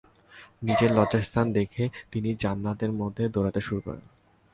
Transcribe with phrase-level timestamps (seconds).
[0.63, 4.05] নিজের লজ্জাস্থান দেখে তিনি জান্নাতের মধ্যে দৌড়াতে শুরু করেন।